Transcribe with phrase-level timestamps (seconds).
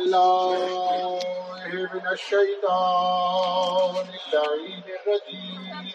[0.00, 1.20] بالله
[1.92, 5.92] من الشيطان اللعين الرجيم.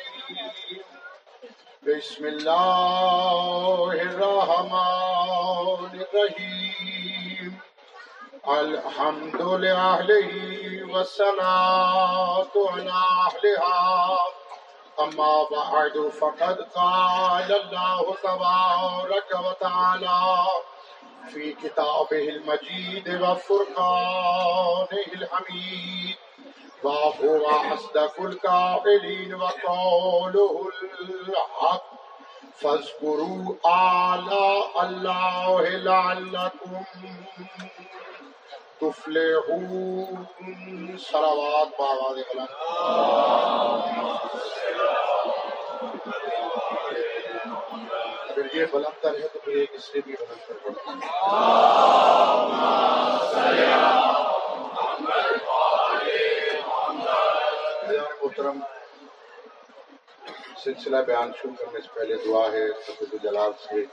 [1.84, 7.52] بسم الله الرحمن الرحيم.
[8.48, 10.08] الحمد لله
[10.94, 14.20] والصلاة على أهلها.
[15.00, 20.22] أما بعد، فقد قال الله تبارك وتعالى
[21.30, 26.16] في كتابه المجيد وفرقانه الحميد
[26.84, 30.70] وهو أصدق القائلين وقوله
[31.02, 31.84] الحق.
[32.56, 36.84] فاذكروا آلاء الله لعلكم
[38.82, 40.26] تفلحون.
[40.98, 42.50] صلوات بآواز بلند
[48.36, 50.92] اگر یہ بلند تر ہے تو پھر ایک اس سے بھی بلند تر پڑتا
[58.22, 58.60] محترم،
[60.64, 63.84] سلسلہ بیان شروع کرنے سے پہلے دعا ہے سبد جلال سے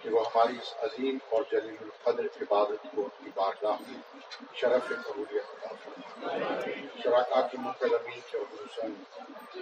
[0.00, 4.00] کہ وہ ہماری اس عظیم اور جلیل القدر عبادت کو ان کی بارگاہ میں
[4.54, 8.92] شرف قبولیت عطا فرمائے۔ شراکا کی منتظمین کے حسن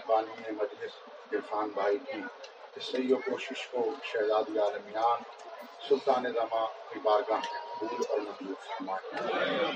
[0.07, 0.93] بانی مجلس،
[1.33, 2.21] عرفان بھائی کی
[2.77, 5.23] اس سی و کوشش کو شہزادی عالمیان
[5.89, 9.71] سلطان زماں کی بارگاہ میں قبول اور منظور فرمائے۔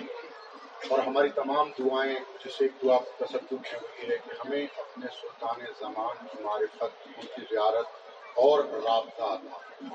[0.89, 5.07] اور ہماری تمام دعائیں، جسے ایک دعا تصدق ہے وہ یہ ہے کہ ہمیں اپنے
[5.21, 7.87] سلطان زمان کی معرفت، ان کی زیارت
[8.35, 9.91] اور رابطہ عطا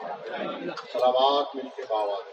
[0.94, 2.24] سلامات مل کے باواد۔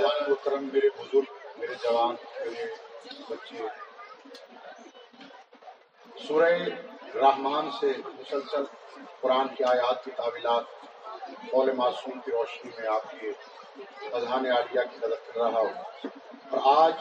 [0.00, 2.64] جان محترم میرے بزرگ، میرے جوان، میرے
[3.28, 3.66] بچے
[6.28, 6.44] سورہ
[7.14, 8.64] رحمان سے مسلسل
[9.20, 10.64] قرآن کی آیات کی تعویلات،
[11.50, 13.32] قول معصوم کی روشنی میں آپ کے
[14.12, 16.06] اذہان عالیہ کی مدد کر رہا ہوں۔
[16.50, 16.92] اور آج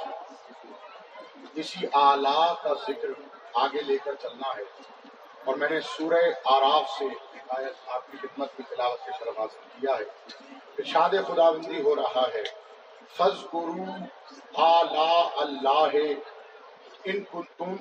[1.56, 3.08] اسی اعلیٰ کا ذکر
[3.54, 4.64] آگے لے کر چلنا ہے۔
[5.46, 7.06] اور میں نے سورہ آراف سے
[7.48, 10.04] آیت آپ کی خدمت کی تلاوت کے شرف حاصل کیا ہے۔
[10.78, 12.65] ارشاد خدا بندی ہو رہا ہے۔
[13.14, 13.86] فض گرو
[14.58, 15.96] اعلیٰ اللہ
[17.04, 17.24] ان
[17.58, 17.76] تم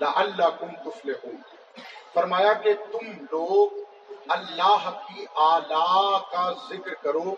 [0.00, 1.12] اللہ کم تفل
[2.14, 3.68] فرمایا کہ تم لوگ
[4.28, 7.34] اللہ کی آلہ کا ذکر کرو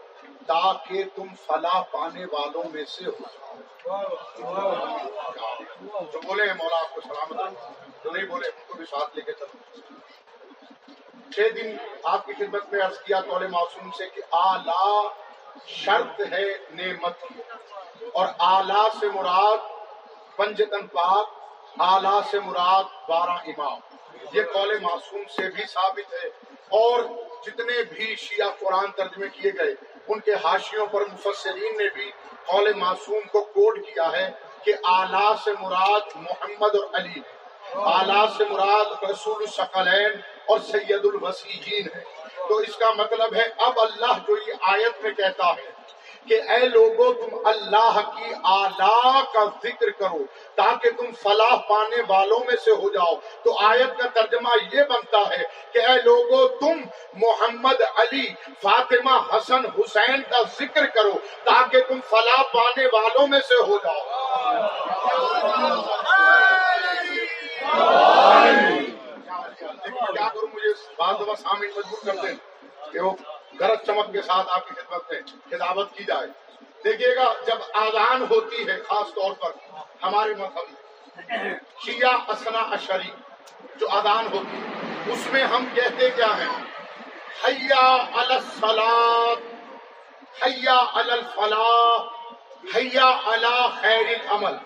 [0.46, 3.54] تاکہ تم فلاح پانے والوں میں سے ہو جاؤ۔
[6.12, 7.50] جو بولے ہیں مولا آپ کو سلامت
[8.04, 9.80] جو نہیں بولے ان کو بھی ساتھ لے کے چلو۔
[11.30, 15.08] چھ دن آپ کی خدمت میں عرض کیا قول معصوم سے کہ آلہ
[15.64, 17.40] شرط ہے نعمت کی
[18.12, 19.58] اور آلہ سے مراد
[20.36, 21.28] پنجتن پاک
[21.78, 23.78] آلہ سے مراد بارہ امام۔
[24.32, 26.28] یہ قول معصوم سے بھی ثابت ہے
[26.68, 27.00] اور
[27.42, 29.74] جتنے بھی شیعہ قرآن ترجمے کیے گئے،
[30.08, 32.10] ان کے حاشیوں پر مفسرین نے بھی
[32.46, 34.30] قول معصوم کو کوڈ کیا ہے
[34.64, 37.20] کہ آلہ سے مراد محمد اور علی۔
[37.74, 42.02] آلہ سے مراد رسول الثقلین اور سید الوسیجین ہے
[42.48, 45.74] تو اس کا مطلب ہے، اب اللہ جو یہ آیت میں کہتا ہے
[46.26, 50.22] کہ اے لوگوں تم اللہ کی آلہ کا ذکر کرو
[50.54, 55.20] تاکہ تم فلاح پانے والوں میں سے ہو جاؤ۔ تو آیت کا ترجمہ یہ بنتا
[55.30, 55.42] ہے
[55.72, 56.80] کہ اے لوگوں تم
[57.16, 58.26] محمد علی
[58.62, 61.12] فاطمہ حسن حسین کا ذکر کرو
[61.44, 64.02] تاکہ تم فلاح پانے والوں میں سے ہو جاؤ
[70.12, 72.34] کیا کروں مجھے بعض دفعہ سامنے مجبور کر دیں
[72.92, 73.12] کہ وہ
[73.60, 75.20] گرج چمک کے ساتھ آپ کی خدمت میں
[75.50, 76.26] خدابت کی جائے۔
[76.84, 79.50] دیکھیے گا، جب آزان ہوتی ہے خاص طور پر
[80.02, 83.10] ہمارے مذہب میں، شیعہ اسنا اشری
[83.76, 86.64] جو آزان ہوتی ہے، اس میں ہم کہتے کیا ہیں؟
[87.44, 89.36] حیا السلاد
[90.42, 92.06] حیا الفلاح،
[92.76, 94.56] حیا اللہ خیر العمل۔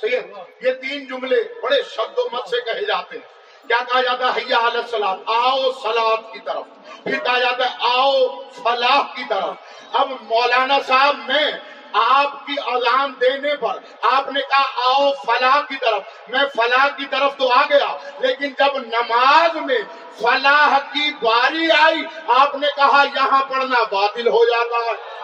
[0.00, 3.37] صحیح ہے؟ یہ تین جملے بڑے شد و مت سے کہے جاتے ہیں۔
[3.68, 6.64] کیا کہا جاتا ہے حیا علی سلاد آؤ سلاد کی طرف۔
[7.04, 8.28] پھر کہا جاتا ہے، آؤ
[8.62, 9.54] فلاح کی طرف۔
[9.92, 11.52] اب مولانا صاحب میں
[11.92, 13.78] آپ کی اذان دینے پر
[14.12, 18.52] آپ نے کہا، آؤ فلاح کی طرف۔ میں فلاح کی طرف تو آ گیا، لیکن
[18.58, 19.78] جب نماز میں
[20.20, 25.18] فلاح کی باری آئی، آپ نے کہا، یہاں پڑھنا باطل ہو جاتا۔ ہے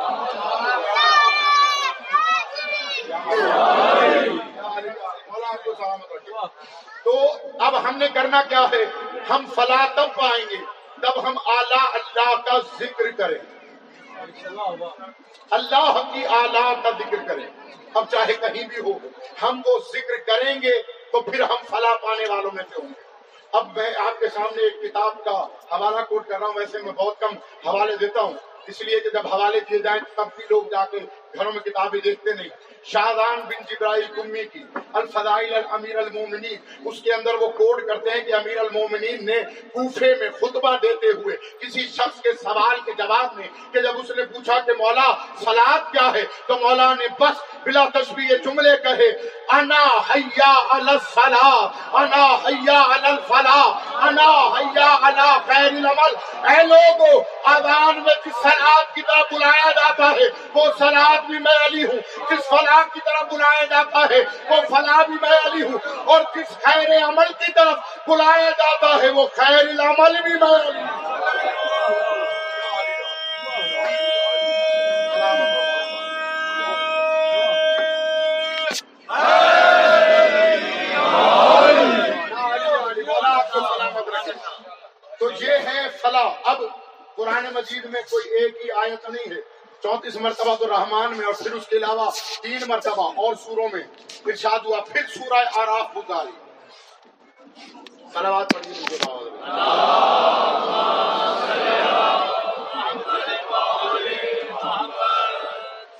[5.54, 6.32] آپ کو سلامت رکھے
[7.04, 7.12] تو
[7.60, 8.84] اب ہم نے کرنا کیا ہے؟
[9.30, 10.56] ہم فلاح تب پائیں گے۔
[11.02, 13.38] تب ہم اعلیٰ اللہ کا ذکر کریں۔
[15.50, 17.46] اللہ کی اعلیٰ کا ذکر کریں۔
[17.94, 18.98] اب چاہے کہیں بھی ہو،
[19.42, 23.02] ہم وہ ذکر کریں گے تو پھر ہم فلاح پانے والوں میں سے ہوں گے۔
[23.52, 25.46] اب میں آپ کے سامنے ایک کتاب کا
[25.76, 27.34] حوالہ کوٹ کر رہا ہوں۔ ویسے میں بہت کم
[27.68, 28.34] حوالے دیتا ہوں۔
[28.66, 30.98] اس لیے کہ جب حوالے دیے جائیں تب بھی لوگ جا کے
[31.38, 32.48] گھروں میں کتابیں دیکھتے نہیں۔
[32.84, 38.20] شاہدان بن جبرائیل کمی کی، الفضائل امیر المومنین۔ اس کے اندر وہ کوڈ کرتے ہیں
[38.20, 39.42] کہ امیر المومنین نے
[39.72, 44.10] کوفے میں خطبہ دیتے ہوئے کسی شخص کے سوال کے جواب میں کہ جب اس
[44.16, 45.12] نے پوچھا کہ مولا
[45.44, 49.08] سلاد کیا ہے، تو مولا نے بس بلا تشبیہ جملے کہے،
[49.48, 53.66] انا حیا علی الفلاح انا حیا علی الفلاح،
[54.06, 56.14] انا حیا علی خیر العمل۔
[56.48, 61.66] اے لوگوں اذان میں جس سلاد کی طرف بلایا جاتا ہے؟ وہ سلاد بھی میں
[61.66, 65.78] علی ہوں۔ جس فلاح کی طرف بلایا جاتا ہے، وہ فلاح بھی میں علی ہوں۔
[66.04, 70.80] اور جس خیر عمل کی طرف بلایا جاتا ہے، وہ خیر العمل بھی میں علی
[70.80, 71.14] ہوں۔
[85.18, 86.58] تو یہ ہے فلاح اب
[87.16, 89.53] قرآن مجید میں کوئی ایک ہی آیت نہیں ہے۔
[89.84, 92.10] چونتیس مرتبہ تو رحمان میں اور پھر اس کے علاوہ
[92.42, 93.82] تین مرتبہ اور سوروں میں
[94.26, 96.36] ارشاد ہوا، پھر سورہ آراف گزاری
[98.14, 99.32] سلوات پڑھیے مجھے باوجود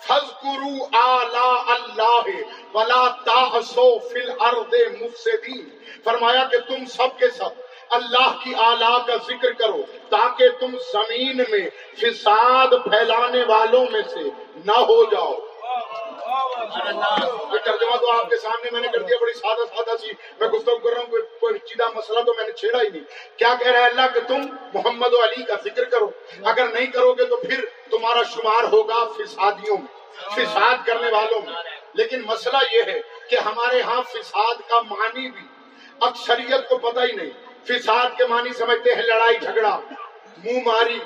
[0.07, 2.27] فذکروا آلاء اللہ
[2.75, 5.69] ولا تعصوا فی الارض مفسدین۔
[6.05, 11.37] فرمایا کہ تم سب کے سب اللہ کی آلہ کا ذکر کرو تاکہ تم زمین
[11.37, 11.71] میں
[12.01, 14.21] فساد پھیلانے والوں میں سے
[14.65, 15.35] نہ ہو جاؤ۔
[17.53, 20.07] یہ ترجمہ تو آپ کے سامنے میں نے کر دیا، بڑی سادہ سادہ سی۔
[20.41, 21.07] میں گفتگو کر رہا ہوں،
[21.41, 24.21] کوئی چیدہ مسئلہ تو میں نے چھیڑا ہی نہیں۔ کیا کہہ رہا ہے اللہ کہ
[24.29, 26.11] تم محمد و علی کا ذکر کرو؟
[26.45, 30.05] اگر نہیں کرو گے تو پھر تمہارا شمار ہوگا فسادیوں میں،
[30.35, 31.55] فساد کرنے والوں میں۔
[31.95, 33.01] لیکن مسئلہ یہ ہے
[33.31, 35.43] کہ ہمارے ہاں فساد کا معنی بھی
[36.01, 39.81] اکثریت کو پتہ ہی نہیں۔ فساد کے معنی سمجھتے ہیں لڑائی جھگڑا،
[40.45, 40.99] منہ ماری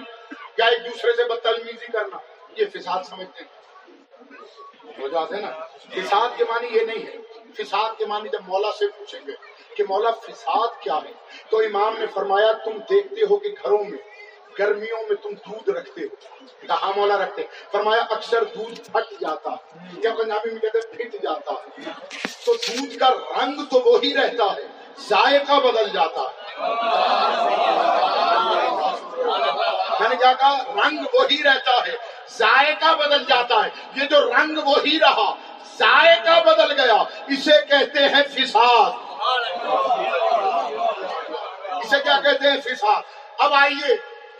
[0.56, 2.16] یا ایک دوسرے سے بدتمیزی کرنا،
[2.56, 3.58] یہ فساد سمجھتے ہیں۔
[5.00, 5.50] ہو جاتے نا؟
[5.90, 7.16] فساد کے معنی یہ نہیں ہے۔
[7.52, 9.32] فساد کے معنی جب مولا سے پوچھیں گے
[9.76, 11.12] کہ مولا فساد کیا ہے،
[11.50, 13.98] تو امام نے فرمایا، تم دیکھتے ہو کہ گھروں میں،
[14.58, 16.14] گرمیوں میں تم دودھ رکھتے ہو۔
[16.66, 21.52] کہاں مولا رکھتے فرمایا، اکثر دودھ پھٹ جاتا ہے۔ یا پنجابی میں کہتے پھٹ جاتا
[22.44, 24.66] تو دودھ کا رنگ تو وہی رہتا ہے،
[24.98, 26.47] ذائقہ بدل جاتا ہے۔
[30.00, 31.96] میں نے کیا کہا رنگ وہی رہتا ہے،
[32.30, 35.34] ذائقہ بدل جاتا ہے۔ یہ جو رنگ وہی رہا،
[35.78, 36.94] ذائقہ بدل گیا۔
[37.28, 38.90] اسے کہتے ہیں فساد۔
[41.84, 43.02] اسے کیا کہتے ہیں فساد؟
[43.38, 43.94] اب آئیے،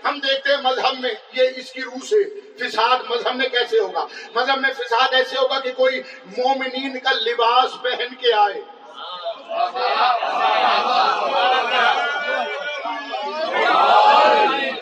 [0.04, 4.06] ہم دیکھتے ہیں مذہب میں یہ اس کی روح سے۔ فساد مذہب میں کیسے ہوگا؟
[4.34, 6.02] مذہب میں فساد ایسے ہوگا کہ کوئی
[6.38, 8.60] مومنین کا لباس پہن کے آئے۔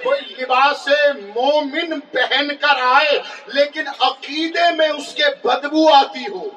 [0.05, 6.49] کوئی لباس سے مومن پہن کر آئے، لیکن عقیدے میں اس کے بدبو آتی ہو۔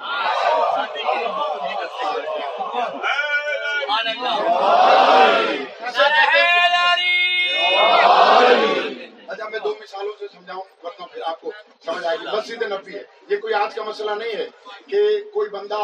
[9.28, 11.52] اچھا میں دو مثالوں سے سمجھاؤں، ورنہ پھر آپ کو
[11.86, 14.48] سمجھ آئے گی۔ مسجد نبی ہے۔ یہ کوئی آج کا مسئلہ نہیں ہے
[14.88, 15.80] کہ کوئی بندہ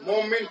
[0.00, 0.44] مومن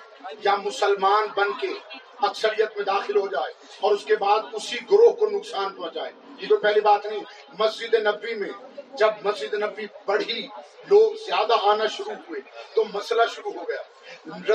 [0.43, 5.11] یا مسلمان بن کے اکثریت میں داخل ہو جائے اور اس کے بعد اسی گروہ
[5.11, 7.19] کو نقصان پہنچائے۔ یہ تو پہلی بات نہیں،
[7.59, 8.49] مسجد نبی میں
[8.93, 10.47] جب مسجد نبی بڑھی،
[10.87, 12.41] لوگ زیادہ آنا شروع ہوئے
[12.73, 13.81] تو مسئلہ شروع ہو گیا۔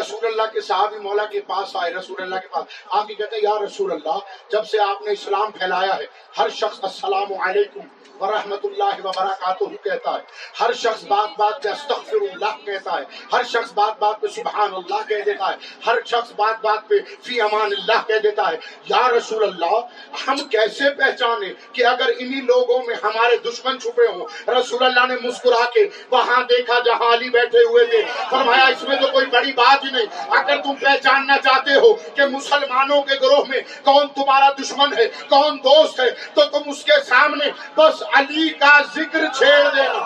[0.00, 3.36] رسول اللہ کے صحابی مولا کے پاس آئے، رسول اللہ کے پاس۔ آپ ہی کہتے
[3.36, 6.06] ہیں، یا رسول اللہ، جب سے آپ نے اسلام پھیلایا ہے،
[6.38, 7.80] ہر شخص السلام علیکم
[8.22, 10.20] ورحمۃ اللہ وبرکاتہ کہتا ہے۔
[10.60, 14.74] ہر شخص بات بات پہ استغفر اللہ کہتا ہے۔ ہر شخص بات بات پہ سبحان
[14.74, 18.56] اللہ کہہ دیتا ہے۔ ہر شخص بات بات پہ فی امان اللہ کہہ دیتا ہے۔
[18.88, 19.80] یا رسول اللہ،
[20.28, 25.28] ہم کیسے پہچانے کہ اگر انہی لوگوں میں ہمارے دشمن چھپے ہوں، رسول اللہ نے
[25.28, 29.49] مسکرا کے وہاں دیکھا جہاں علی بیٹھے ہوئے تھے۔ فرمایا، اس میں تو کوئی بڑی
[29.52, 30.06] بات ہی نہیں۔
[30.38, 35.58] اگر تم پہچاننا چاہتے ہو کہ مسلمانوں کے گروہ میں کون تمہارا دشمن ہے، کون
[35.58, 39.98] دوست ہے، تو تم اس کے سامنے بس علی کا ذکر چھیڑ دینا۔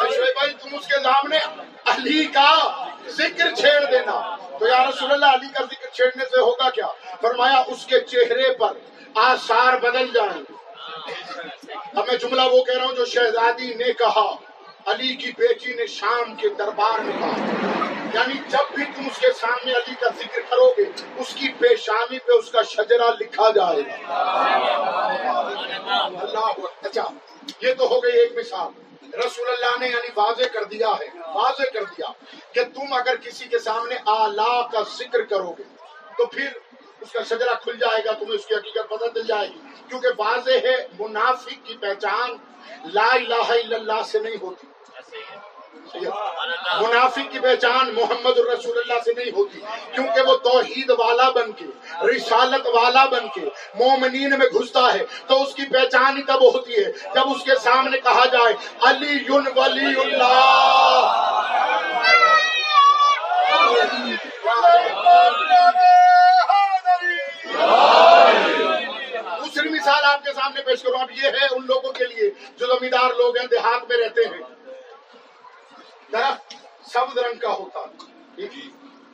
[0.00, 1.38] اچھا بھائی، تم اس کے سامنے
[1.86, 2.54] علی کا
[3.08, 6.86] ذکر چھیڑ دینا۔ تو یا رسول اللہ، علی کا ذکر چھیڑنے سے ہوگا کیا؟
[7.20, 8.72] فرمایا، اس کے چہرے پر
[9.18, 10.52] آثار بدل جائیں۔
[11.94, 14.36] اب میں جملہ وہ کہہ رہا ہوں جو شہزادی نے کہا،
[14.86, 17.36] علی کی بیٹی نے شام کے دربار میں کہا۔
[18.14, 20.82] یعنی جب بھی تم اس کے سامنے علی کا ذکر کرو گے،
[21.16, 24.14] اس کی پیشانی پہ اس کا شجرا لکھا جائے گا۔
[26.20, 27.08] اللہ اچھا
[27.60, 31.62] یہ تو ہو گئی ایک مثال۔ رسول اللہ نے یعنی واضح کر دیا ہے، واضح
[31.74, 32.06] کر دیا
[32.52, 35.62] کہ تم اگر کسی کے سامنے آلہ کا ذکر کرو گے،
[36.18, 36.48] تو پھر
[37.00, 40.08] اس کا شجرا کھل جائے گا، تمہیں اس کی حقیقت پتہ چل جائے گی۔ کیونکہ
[40.18, 42.30] واضح ہے، منافق کی پہچان
[42.84, 44.66] لا الہ الا اللہ سے نہیں ہوتی۔
[46.80, 49.60] منافق کی پہچان محمد الرسول اللہ سے نہیں ہوتی۔
[49.94, 51.64] کیونکہ وہ توحید والا بن کے،
[52.06, 53.40] رسالت والا بن کے
[53.74, 57.52] مومنین میں گھستا ہے۔ تو اس کی پہچان ہی تب ہوتی ہے، جب اس کے
[57.62, 59.24] سامنے کہا جائے، علی
[59.56, 61.14] ولی اللہ۔
[69.40, 72.66] دوسری مثال آپ کے سامنے پیش کروں، اب یہ ہے ان لوگوں کے لیے جو
[72.66, 74.42] زمیندار لوگ ہیں، دیہات میں رہتے ہیں۔
[76.12, 76.54] درخت
[76.90, 78.48] سبز رنگ کا ہوتا ہے۔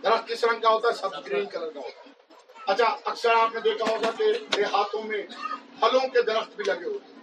[0.02, 2.12] درخت کس رنگ کا ہوتا ہے؟ سبز گرین کلر کا ہوتا ہے۔
[2.66, 4.24] اچھا اکثر آپ نے دیکھا ہوگا کہ
[4.56, 5.22] دیہاتوں میں
[5.80, 7.14] پھلوں کے درخت بھی لگے ہوتے ہیں۔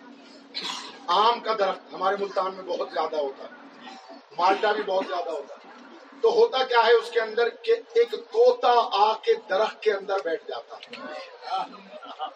[1.08, 3.50] آم کا درخت ہمارے ملتان میں بہت زیادہ ہوتا ہے۔
[4.38, 5.61] مالٹا بھی بہت زیادہ ہوتا ہے۔
[6.22, 10.16] تو ہوتا کیا ہے اس کے اندر کہ ایک توتا آ کے درخت کے اندر
[10.24, 10.96] بیٹھ جاتا ہے۔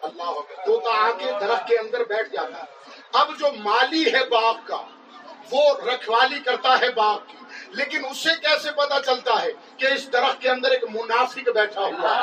[0.02, 0.32] اللہ
[0.66, 2.64] توتا آ کے درخت کے اندر بیٹھ جاتا ہے۔
[3.12, 4.82] اب جو مالی ہے باغ کا،
[5.50, 7.36] وہ رکھوالی کرتا ہے باغ کی۔
[7.68, 11.80] لیکن اس سے کیسے پتا چلتا ہے کہ اس درخت کے اندر ایک منافق بیٹھا
[11.80, 12.22] ہوا ہے؟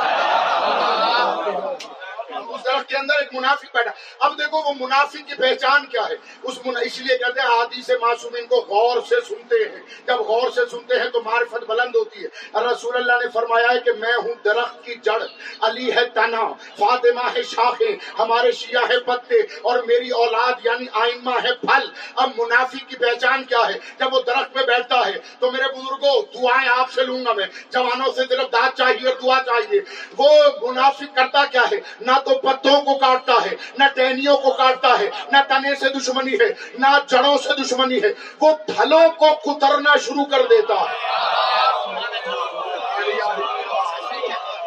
[2.37, 6.15] اس درخت کے اندر ایک منافق بیٹھا۔ اب دیکھو وہ منافق کی پہچان کیا ہے۔
[6.43, 6.77] اس من...
[6.81, 10.99] اس لیے کہتے ہیں آدی معصومین کو غور سے سنتے ہیں۔ جب غور سے سنتے
[10.99, 14.85] ہیں تو معرفت بلند ہوتی ہے۔ رسول اللہ نے فرمایا ہے کہ میں ہوں درخت
[14.85, 15.23] کی جڑ۔
[15.61, 21.31] علی ہے تنا۔ فاطمہ ہے شاخیں ہمارے شیعہ ہے پتے۔ اور میری اولاد یعنی آئمہ
[21.43, 25.51] ہے پھل۔ اب منافق کی پہچان کیا ہے؟ جب وہ درخت پہ بیٹھتا ہے تو
[25.51, 29.43] میرے بزرگوں دعائیں آپ سے لوں گا میں۔ جوانوں سے صرف دانت چاہیے اور دعا
[29.45, 29.81] چاہیے۔
[30.17, 30.27] وہ
[30.61, 35.09] منافق کرتا کیا ہے؟ نہ تو پتوں کو کاٹتا ہے، نہ ٹہنیوں کو کاٹتا ہے،
[35.31, 40.25] نہ تنے سے دشمنی ہے، نہ جڑوں سے دشمنی ہے۔ وہ پھلوں کو کترنا شروع
[40.25, 40.93] کر دیتا ہے۔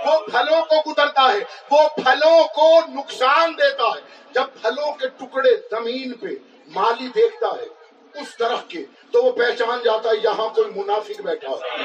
[0.07, 1.39] وہ پھلوں کو کترتا ہے،
[1.71, 4.01] وہ پھلوں کو نقصان دیتا ہے۔
[4.33, 6.27] جب پھلوں کے ٹکڑے زمین پہ
[6.67, 7.67] مالی دیکھتا ہے،
[8.21, 11.77] اس درخت کے، تو وہ پہچان جاتا ہے، یہاں کوئی منافق بیٹھا ہے۔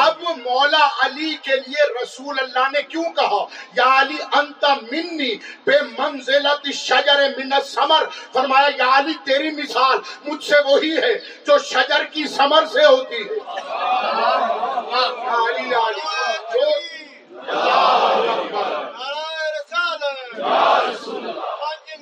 [0.00, 5.34] اب مولا علی کے لیے رسول اللہ نے کیوں کہا؟ یا علی انت منی
[5.66, 11.14] بے منزلت شجر من سمر فرمایا یا علی تیری مثال مجھ سے وہی ہے
[11.46, 13.40] جو شجر کی سمر سے ہوتی ہے۔
[15.36, 16.02] علی علی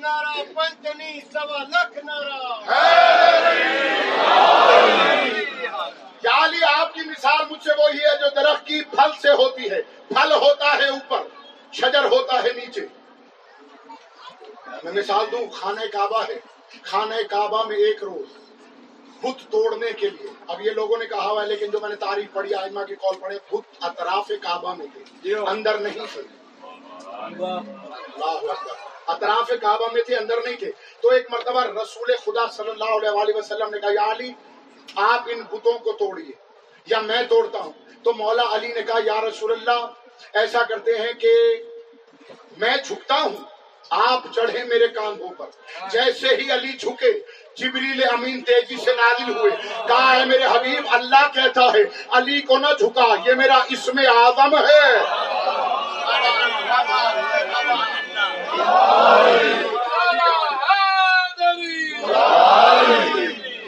[0.01, 2.39] نارا پنچنی سوا لکھ نارا
[6.23, 9.81] جالی آپ کی مثال مجھ سے وہی ہے جو درخت کی پھل سے ہوتی ہے۔
[10.07, 11.21] پھل ہوتا ہے اوپر
[11.73, 12.81] شجر ہوتا ہے نیچے۔
[14.83, 16.39] میں مثال دوں خانہ کعبہ ہے۔
[16.83, 18.37] خانہ کعبہ میں ایک روز
[19.21, 21.95] بت توڑنے کے لیے۔ اب یہ لوگوں نے کہا ہوا ہے لیکن جو میں نے
[21.95, 26.21] تاریخ پڑھی آئمہ کی کال پڑھے بت اطراف کعبہ میں تھے۔ اندر نہیں تھے۔
[29.07, 33.35] اطراف کعبہ میں تھے اندر نہیں تھے۔ تو ایک مرتبہ رسول خدا صلی اللہ علیہ
[33.35, 34.33] وسلم نے کہا یا علی
[34.95, 36.42] آپ ان بتوں کو توڑیے۔
[36.85, 37.71] یا میں توڑتا ہوں؟
[38.03, 39.85] تو مولا علی نے کہا، یا رسول اللہ،
[40.33, 41.29] ایسا کرتے ہیں کہ
[42.57, 43.37] میں جھکتا ہوں،
[43.89, 45.45] آپ چڑھے میرے کاندھوں پر۔
[45.89, 47.11] جیسے ہی علی جھکے،
[47.55, 49.51] جبریل امین تیزی سے نازل ہوئے۔
[49.87, 54.57] کہا ہے میرے حبیب، اللہ کہتا ہے، علی کو نہ جھکا، یہ میرا اسم آدم
[54.57, 55.03] ہے۔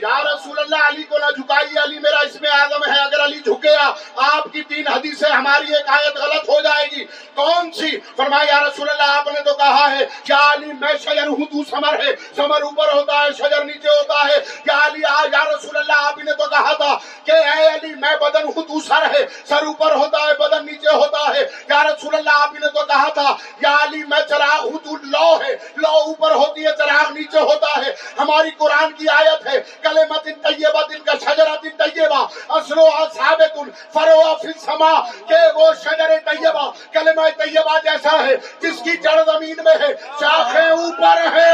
[0.01, 3.39] یا رسول اللہ علی کو نہ جھکائیے علی میرا اس میں آدم ہے، اگر علی
[3.39, 7.03] جھکیا آپ کی تین حدیثیں ہماری ایک آیت غلط ہو جائے گی۔
[7.35, 11.27] کون سی؟ فرمایا، یا رسول اللہ، آپ نے تو کہا ہے کیا علی، میں شجر
[11.27, 14.35] ہوں، تو سمر ہے۔ سمر اوپر ہوتا ہے، شجر نیچے ہوتا ہے۔
[14.65, 18.15] یا علی، آ، یا رسول اللہ، آپ نے تو کہا تھا کہ اے علی، میں
[18.21, 22.15] بدن ہوں، تو سر ہے۔ سر اوپر ہوتا ہے، بدن نیچے ہوتا ہے۔ یا رسول
[22.15, 25.89] اللہ، آپ نے تو کہا تھا، یا علی، میں چراغ ہوں، تو لو ہے۔ لو
[25.89, 31.03] اوپر ہوتی ہے، چراغ نیچے ہوتا ہے۔ ہماری قرآن کی آیت ہے، کلمت طیبہ دن
[31.05, 32.21] کا شجرت طیبہ۔
[32.57, 33.57] اصلو ثابت
[33.93, 34.93] فرو فی السما
[35.29, 40.69] کہ وہ شجر طیبہ، کلمہ طیبہ جیسا ہے، جس کی جڑ زمین میں ہے شاخیں
[40.69, 41.53] اوپر ہے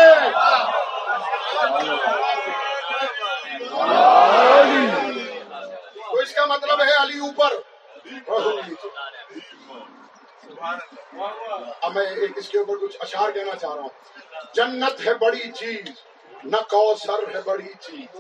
[5.96, 7.52] تو اس کا مطلب ہے علی اوپر۔
[11.82, 12.06] اب میں
[12.36, 13.90] اس کے اوپر کچھ اشعار کہنا چاہ رہا ہوں۔
[14.54, 16.11] جنت ہے بڑی چیز۔
[16.44, 18.20] نہ کوثر ہے، بڑی چیز۔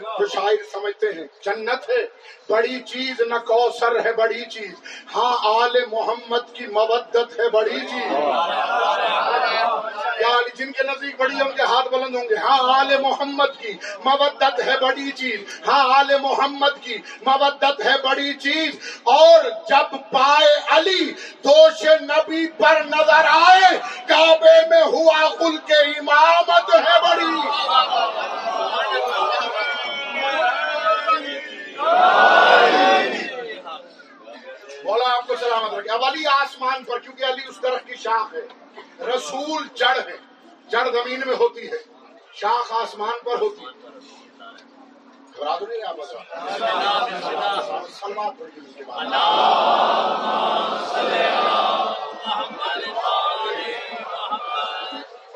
[0.00, 2.06] جو شاعر سمجھتے ہیں، جنت ہے،
[2.48, 4.74] بڑی چیز، نہ کوثر ہے، بڑی چیز۔
[5.14, 8.12] ہاں آل محمد کی مودت ہے، بڑی چیز۔
[10.20, 12.96] یا علی جن کے نزدیک بڑی ہے ان کے ہاتھ بلند ہوں گے۔ ہاں آل
[13.00, 13.72] محمد کی
[14.04, 20.60] مودت ہے بڑی چیز۔ ہاں آل محمد کی مودت ہے بڑی چیز۔ اور جب پائے
[20.68, 21.12] علی
[21.44, 27.34] دوش نبی پر نظر آئے، کعبے میں ہوا کل کے امامت ہے بڑی۔
[34.86, 38.34] بولا آپ کو سلامت رکھے اب علی آسمان پر، کیونکہ علی اس درخت کی شاخ
[38.34, 38.46] ہے،
[39.06, 40.16] رسول جڑ ہے،
[40.70, 41.78] جڑ زمین میں ہوتی ہے،
[42.40, 43.72] شاخ آسمان پر ہوتی ہے۔
[45.36, 45.56] گھبرا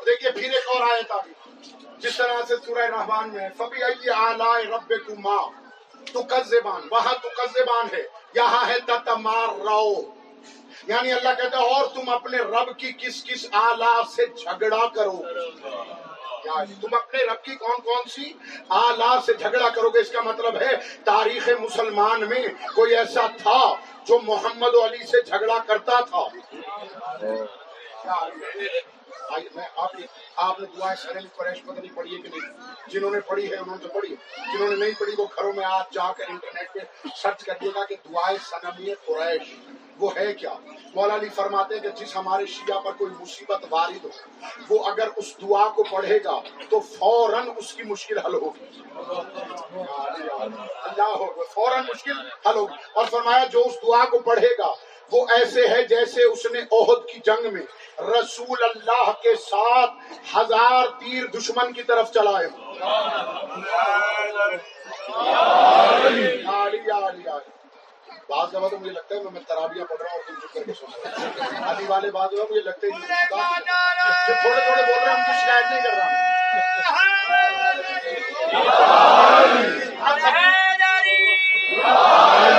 [0.05, 1.33] دیکھیے، پھر ایک اور آیت آگی
[1.97, 5.43] جس طرح سے سورہ رحمان میں فبی ائی آلائے رب ماں
[6.13, 8.03] تو زبان وہاں تو زبان ہے۔
[8.35, 10.01] یہاں ہے تتمار رو۔
[10.87, 15.21] یعنی اللہ کہتا ہے، اور تم اپنے رب کی کس کس آلہ سے جھگڑا کرو۔
[16.45, 18.33] یعنی تم اپنے رب کی کون کون سی
[18.69, 22.43] آلہ سے جھگڑا کرو گے؟ اس کا مطلب ہے، تاریخ مسلمان میں
[22.75, 23.59] کوئی ایسا تھا
[24.05, 26.23] جو محمد علی سے جھگڑا کرتا تھا؟
[29.33, 30.03] آئیے میں آپ کی
[30.35, 32.53] آپ نے دعائیں سرل قریش پتہ نہیں پڑھی ہے کہ نہیں؟
[32.87, 34.15] جنہوں نے پڑھی ہے، انہوں نے پڑھی
[34.53, 36.79] جنہوں نے نہیں پڑھی، وہ گھروں میں آپ جا کر انٹرنیٹ پہ
[37.15, 39.55] سرچ کریے گا کہ دعائیں سنمی قریش۔
[39.99, 40.53] وہ ہے کیا؟
[40.95, 44.09] مولا علی فرماتے ہیں کہ جس ہمارے شیعہ پر کوئی مصیبت وارد ہو،
[44.69, 48.81] وہ اگر اس دعا کو پڑھے گا تو فوراً اس کی مشکل حل ہوگی۔
[50.83, 54.73] اللہ ہو فوراً مشکل حل ہوگی۔ اور فرمایا، جو اس دعا کو پڑھے گا
[55.11, 57.61] وہ ایسے ہے جیسے اس نے عہد کی جنگ میں
[58.11, 59.91] رسول اللہ کے ساتھ
[60.35, 62.47] ہزار تیر دشمن کی طرف چلائے۔
[66.47, 67.27] علی علی علی
[68.29, 70.73] بعض دفعہ تو مجھے لگتا ہے میں ترابیاں پڑھ رہا ہوں تم چپ کر کے
[71.61, 75.33] ہوں والے بعض دفعہ مجھے لگتا ہے کہ تھوڑے تھوڑے بول رہے ہیں ہم کو
[75.33, 76.09] شکایت نہیں کر رہا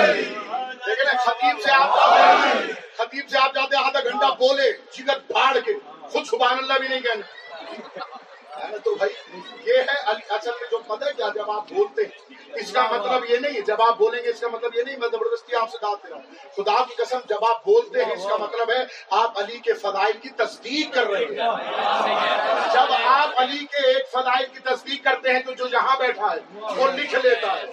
[0.04, 0.31] لیکن
[1.78, 5.72] خطیب آپ خطیب سے آپ جاتے آدھا گھنٹہ بولے، جگر پھاڑ کے۔
[6.12, 7.42] خود سبحان اللہ بھی نہیں کہنا۔
[8.84, 12.72] تو بھائی، یہ ہے اصل میں جو پتہ ہے کیا جب آپ بولتے ہیں؟ اس
[12.72, 15.08] کا مطلب یہ نہیں ہے، جب آپ بولیں گے، اس کا مطلب یہ نہیں، میں
[15.12, 16.22] زبردستی آپ سے داد دے رہا ہوں۔
[16.56, 20.18] خدا کی قسم، جب آپ بولتے ہیں، اس کا مطلب ہے آپ علی کے فضائل
[20.22, 21.34] کی تصدیق کر رہے ہیں۔
[22.72, 26.40] جب آپ علی کے ایک فضائل کی تصدیق کرتے ہیں، تو جو یہاں بیٹھا ہے،
[26.76, 27.66] وہ لکھ لیتا ہے۔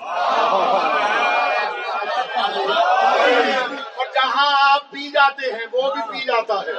[4.21, 6.73] جہاں آپ پی جاتے ہیں؟ وہ بھی پی جاتا ہے۔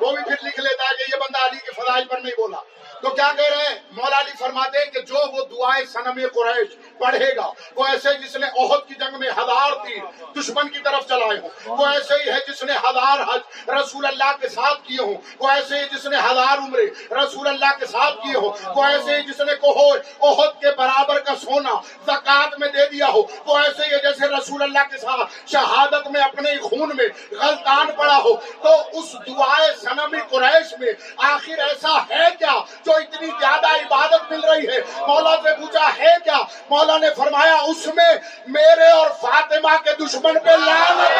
[0.00, 2.60] وہ بھی پھر لکھ لیتا ہے کہ یہ بندہ علی کے فضائل پر نہیں بولا۔
[3.02, 6.98] تو کیا کہہ رہے ہیں؟ مولا علی فرماتے ہیں کہ جو وہ دعائیں سنم قریش
[6.98, 11.08] پڑھے گا، وہ ایسے جس نے عہد کی جنگ میں ہزار تیر دشمن کی طرف
[11.08, 15.02] چلائے ہوں، وہ ایسے ہی ہے جس نے ہزار حج رسول اللہ کے ساتھ کیے
[15.02, 18.84] ہوں، وہ ایسے ہی جس نے ہزار عمرے رسول اللہ کے ساتھ کیے ہوں، وہ
[18.84, 21.74] ایسے ہی جس نے کوہ عہد کے برابر کا سونا
[22.06, 26.10] زکات میں دے دیا ہو، وہ ایسے ہی ہے جیسے رسول اللہ کے ساتھ شہادت
[26.10, 30.92] میں اپنے خون میں غلطان پڑا ہو، تو اس دعائے سنم قریش میں
[31.30, 36.14] آخر ایسا ہے کیا جو اتنی زیادہ عبادت مل رہی ہے؟ مولا سے پوچھا، ہے
[36.24, 36.38] کیا؟
[36.70, 38.12] مولا نے فرمایا، اس میں
[38.46, 41.10] میرے اور فاطمہ کے دشمن پہ لعنت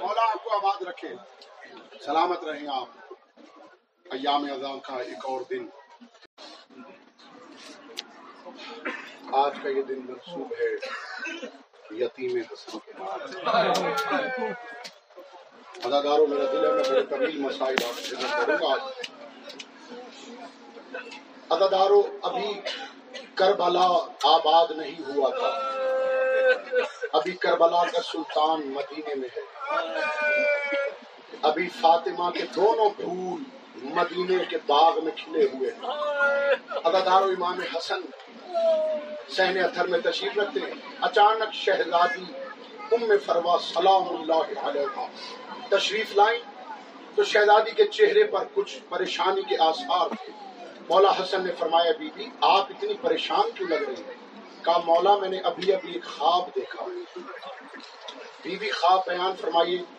[0.00, 1.08] مولا آپ کو آباد رکھے
[2.08, 2.88] سلامت رہیں آپ۔
[4.10, 5.66] ایام اذان کا ایک اور دن۔
[9.32, 10.70] آج کا یہ دن منسوب ہے
[11.90, 12.92] یتیم حسن کے
[15.84, 18.90] اداکاروں، میرا دل ہے، میں بڑے طویل مسائل آپ سے کروں گا
[21.48, 22.60] اداداروں ابھی
[23.34, 23.88] کربلا
[24.22, 25.48] آباد نہیں ہوا تھا۔
[27.12, 29.58] ابھی کربلا کا سلطان مدینے میں ہے۔
[31.42, 33.42] ابھی فاطمہ کے دونوں پھول
[33.82, 35.90] مدینے کے باغ میں کھلے ہوئے ہیں۔
[36.84, 38.00] اداداروں امام حسن
[39.28, 42.24] سہن اتھر میں تشریف رکھتے ہیں۔ اچانک شہزادی
[42.92, 45.06] ام فروا سلام اللہ علیہ
[45.70, 46.38] تشریف لائیں
[47.14, 50.32] تو شہزادی کے چہرے پر کچھ پریشانی کے آثار تھے۔
[50.88, 55.16] مولا حسن نے فرمایا بی بی آپ اتنی پریشان کیوں لگ رہی ہیں؟ کہا، مولا،
[55.16, 56.84] میں نے ابھی ابھی ایک خواب دیکھا۔
[58.42, 59.97] بی بی خواب بیان فرمائیے۔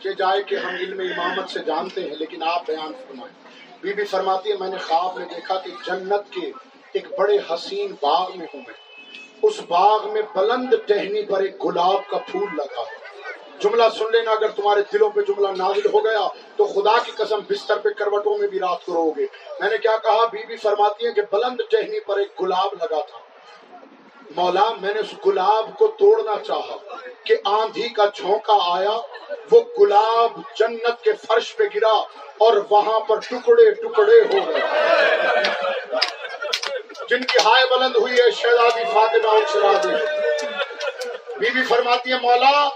[0.00, 3.48] کہ جائے کہ ہم علم امامت سے جانتے ہیں، لیکن آپ بیان فرمائیں۔
[3.80, 6.52] بی بی فرماتی ہے، میں نے خواب میں دیکھا کہ جنت کے
[6.92, 8.74] ایک بڑے حسین باغ میں ہوں میں۔
[9.42, 12.82] اس باغ میں بلند ٹہنی پر ایک گلاب کا پھول لگا۔
[13.60, 17.40] جملہ سن لینا، اگر تمہارے دلوں پہ جملہ نازل ہو گیا، تو خدا کی قسم
[17.50, 19.26] بستر پہ کروٹوں میں بھی رات کو رو گے۔
[19.60, 23.00] میں نے کیا کہا؟ بی بی فرماتی ہے کہ بلند ٹہنی پر ایک گلاب لگا
[23.00, 23.27] تھا۔
[24.36, 26.76] مولا، میں نے اس گلاب کو توڑنا چاہا
[27.24, 28.96] کہ آندھی کا جھونکا آیا،
[29.50, 31.94] وہ گلاب جنت کے فرش پہ گرا
[32.44, 34.62] اور وہاں پر ٹکڑے ٹکڑے ہو گئے۔
[37.08, 39.94] جن کی ہائے بلند ہوئی ہے، شہزادی فاطمہ اور شرادی
[41.38, 42.68] بی بی فرماتی ہے، مولا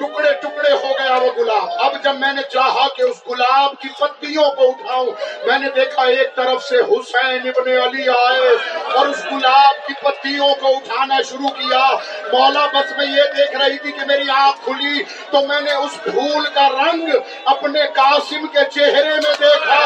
[0.00, 3.88] ٹکڑے ٹکڑے ہو گیا وہ گلاب۔ اب جب میں نے چاہا کہ اس گلاب کی
[3.98, 5.06] پتیوں کو اٹھاؤں،
[5.46, 8.48] میں نے دیکھا ایک طرف سے حسین ابن علی آئے
[8.92, 11.90] اور اس گلاب کی پتیوں کو اٹھانا شروع کیا۔
[12.32, 16.02] مولا بس میں یہ دیکھ رہی تھی کہ میری آنکھ کھلی، تو میں نے اس
[16.02, 17.08] پھول کا رنگ
[17.44, 19.78] اپنے قاسم کے چہرے میں دیکھا۔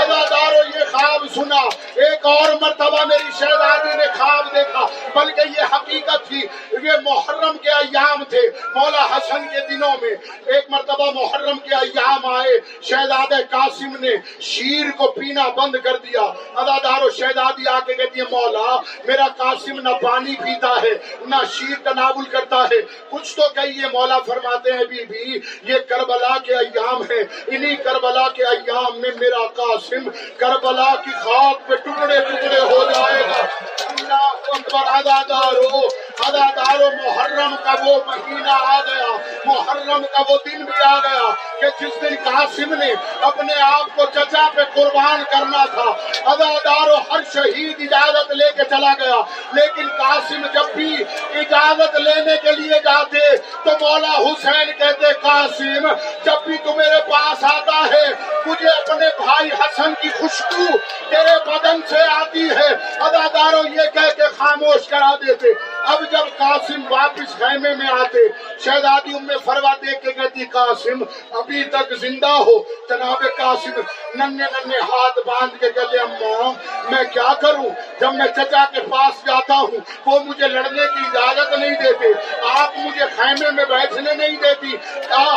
[0.00, 1.60] ادادارو یہ خواب سنا۔
[2.00, 6.40] ایک اور مرتبہ میری شہزادی نے خواب دیکھا، بلکہ یہ حقیقت تھی،
[6.72, 8.40] یہ محرم کے ایام تھے۔
[8.74, 10.10] مولا حسن کے دنوں میں
[10.54, 16.20] ایک مرتبہ محرم کے ایام آئے، شہزاد قاسم نے شیر کو پینا بند کر دیا۔
[16.60, 20.92] ادادار و شہزادی آ کے کہتی ہے مولا، میرا قاسم نہ پانی پیتا ہے،
[21.26, 25.38] نہ شیر تنابل کرتا ہے۔ کچھ تو کہیے، مولا فرماتے ہیں بی بی
[25.72, 31.68] یہ کربلا کے ایام ہے انہی کربلا کے ایام میں میرا قاسم کربلا کی خاک
[31.68, 33.44] پہ ٹکڑے ٹکڑے ہو جائے گا۔
[33.88, 35.80] اللہ اکبر ادادارو
[36.24, 41.66] ادادارو محرم کا وہ مہینہ آ گیا، محرم کا وہ دن بھی آ گیا کہ
[41.80, 45.90] جس دن قاسم نے اپنے آپ کو چچا پہ قربان کرنا تھا۔
[46.30, 49.20] ادادار و ہر شہید اجازت لے کے چلا گیا،
[49.52, 50.94] لیکن قاسم جب بھی
[51.34, 55.86] اجازت لینے کے لیے جاتے تو مولا حسین کہتے، قاسم،
[56.24, 58.06] جب بھی تو میرے پاس آتا ہے،
[58.46, 60.66] مجھے اپنے بھائی حسن کی خوشبو
[61.10, 62.68] تیرے بدن سے آتی ہے۔
[63.00, 65.52] اداداروں یہ کہہ کے خاموش کرا دیتے۔
[65.86, 68.18] اب جب قاسم واپس خیمے میں آتے،
[68.58, 73.80] شہزادی ام فروا دیکھ کے کہتی، قاسم، ابھی تک زندہ ہو۔ جناب قاسم
[74.14, 76.52] ننے ننے ہاتھ باندھ کے کہتے، اماں،
[76.90, 77.68] میں کیا کروں؟
[78.00, 82.06] جب میں چچا کے پاس جاتا ہوں، وہ مجھے لڑنے کی اجازت نہیں دیتے۔
[82.48, 84.76] آپ مجھے خیمے میں بیٹھنے نہیں دیتی۔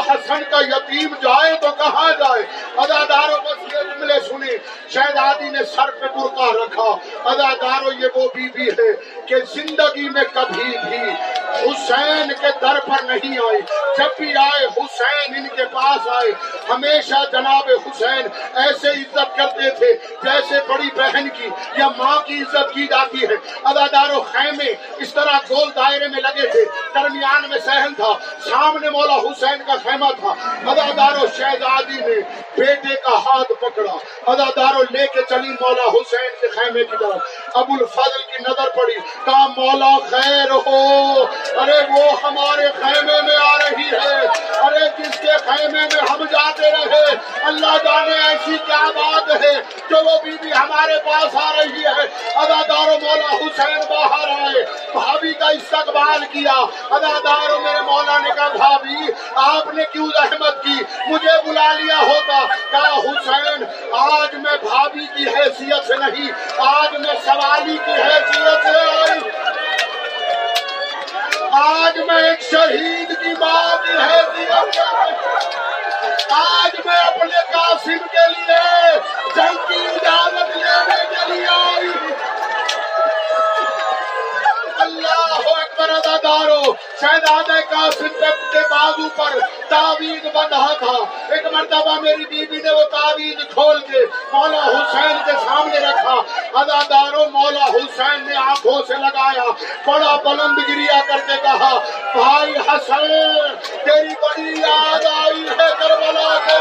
[0.08, 2.42] حسن کا یتیم جائے تو کہاں جائے؟
[2.78, 4.58] اداداروں بس یہ جملے سنے
[4.90, 6.98] شہزادی نے سر پہ برقع رکھا۔
[7.30, 11.10] اداداروں، یہ وہ بی بی ہے کہ زندگی میں کبھی بھی
[11.56, 13.62] حسین کے در پر نہیں آئی
[13.98, 16.32] جب بھی آئے، حسین ان کے پاس آئے۔
[16.70, 22.74] ہمیشہ جناب حسین ایسے عزت کرتے تھے جیسے بڑی بہن کی، یا ماں کی عزت
[22.74, 27.58] کی جاتی ہے۔ ادادار و خیمے اس طرح گول دائرے میں لگے تھے۔ درمیان میں
[27.66, 28.14] سہن تھا۔
[28.50, 30.34] سامنے مولا حسین کا خیمہ تھا۔
[30.72, 32.22] ادادار و شہزادی نے
[32.58, 33.94] بیٹے کا ہاتھ پکڑا۔
[34.32, 37.22] ادادار و لے کے چلی مولا حسین کے خیمے کی طرف۔
[37.54, 43.58] ابو الفضل کی نظر پڑی۔ کہا، مولا خیر ہو۔ ارے وہ ہمارے خیمے میں آ
[43.58, 44.26] رہی ہے۔
[44.60, 49.54] ارے جس کے خیمے میں ہم جاتے رہے، اللہ جانے ایسی کیا بات ہے
[49.90, 55.34] جو وہ بی بی ہمارے پاس آ رہی ہے۔ ادادار مولا حسین باہر آئے، بھابھی
[55.34, 61.50] کا استقبال کیا۔ ادادار میرے مولا نے کہا، بھابھی، آپ نے کیوں زحمت کی؟ مجھے
[61.50, 67.78] بلا لیا ہوتا۔ کہا، حسین، آج میں بھابھی کی حیثیت سے نہیں، آج میں سوالی
[67.86, 69.49] کی حیثیت سے آئی۔
[71.52, 74.80] آج میں ایک شہید کی ماں کی حیثیت
[76.32, 78.60] آج میں اپنے قاسم کے لیے
[79.36, 81.90] جنگ کی اجازت لینے کے لیے آئی۔
[85.10, 86.62] اللہ اکبر ادادارو
[87.02, 88.08] شہزاد قاسم
[88.52, 90.96] کے بازو پر تعویذ بندھا تھا۔
[91.30, 96.16] ایک مرتبہ میری بیوی نے وہ تعویذ کھول کے مولا حسین کے سامنے رکھا۔
[96.60, 99.46] ادادارو مولا حسین نے آنکھوں سے لگایا۔
[99.86, 101.78] بڑا بلند گریا کر کے کہا،
[102.14, 103.08] بھائی حسن،
[103.86, 106.58] تیری بڑی یاد آئی ہے کربلا کے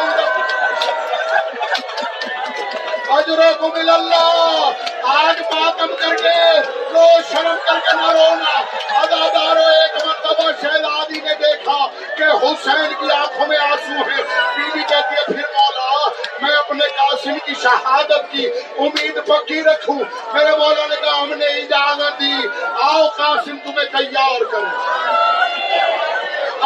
[3.13, 4.71] اجروں کو مل اللہ
[5.03, 8.61] آج ماتم کر کے رو شرم کر کے نہ رونا۔
[9.01, 14.23] ادادارو ایک مرتبہ شہزادی نے دیکھا کہ حسین کی آنکھوں میں آنسو ہیں۔
[14.57, 16.09] بی بی کہتی ہے، پھر مولا،
[16.43, 18.47] میں اپنے قاسم کی شہادت کی
[18.79, 19.99] امید پکی رکھوں۔
[20.33, 22.49] میرے مولا نے کہا، ہم نے اجازت دی۔
[22.83, 25.28] آؤ قاسم، تمہیں تیار کریں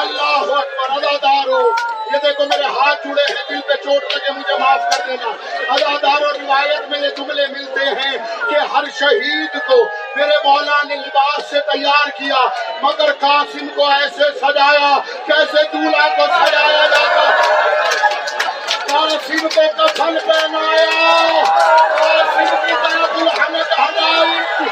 [0.00, 1.60] اللہ اکبر ادادارو
[2.12, 5.30] یہ دیکھو میرے ہاتھ جڑے ہیں، دل پہ چوٹ لگے، مجھے معاف کر دینا۔
[5.74, 8.16] ادادار اور روایت میں یہ جملے ملتے ہیں
[8.50, 9.82] کہ ہر شہید کو
[10.16, 12.40] میرے مولا نے لباس سے تیار کیا،
[12.82, 14.92] مگر قاسم کو ایسے سجایا
[15.26, 17.30] کیسے دولہا کو سجایا جاتا۔
[18.88, 21.44] قاسم کو کفن پہنایا،
[21.98, 24.68] قاسم کی طرح دلہن ہدائی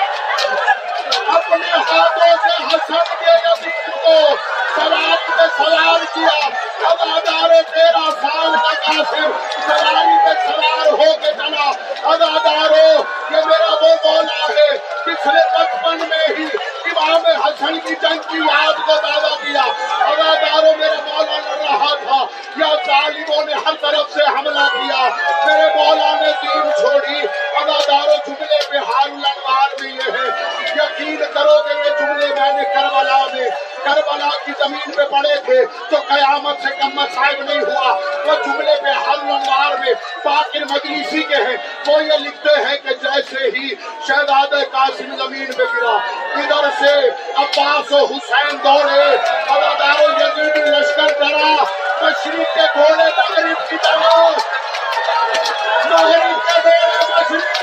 [1.37, 4.37] اپنے ہاتھوں سے حسن کے یزید کو
[4.75, 6.49] سلام پہ سلام کیا۔
[6.89, 9.31] اب آدارے تیرہ سال کا کافر۔
[9.67, 11.71] سواری پہ سوار ہو کے چلا۔
[12.03, 16.45] اب آداروں یہ میرا وہ مولا ہے۔ پچھلے بچپن میں ہی
[16.85, 19.63] امام حسن کی جنگ کی یاد کو دعویٰ کیا۔
[20.05, 22.25] اب آداروں میرا مولا لڑ رہا تھا۔
[22.57, 25.09] یا ظالموں نے ہر طرف سے حملہ کیا۔
[25.47, 27.27] میرے مولا نے دین چھوڑی۔
[27.57, 31.60] اب آداروں جملے پہ حال لنوار بھی یہ ہے۔ یقین کرو
[34.61, 37.93] زمین میں پڑے تھے تو قیامت سے کم صاحب نہیں ہوا۔
[38.27, 39.95] وہ جملے پہ حل نوار میں
[40.25, 43.75] باقر مجلسی کے ہیں۔ وہ یہ لکھتے ہیں کہ جیسے ہی
[44.09, 45.97] شہداد قاسم زمین پہ گرا،
[46.35, 46.95] ادھر سے
[47.37, 49.17] عباس و حسین دوڑے
[49.49, 51.55] عوادار یزید لشکر ڈرا۔
[52.03, 54.19] مشرق کے گھوڑے تقریب کی طرح
[55.85, 57.60] مغرب کے گھوڑے مشرق